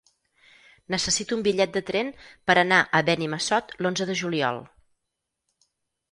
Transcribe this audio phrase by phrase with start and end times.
[0.93, 2.07] Necessito un bitllet de tren
[2.51, 4.59] per anar a Benimassot l'onze de juliol.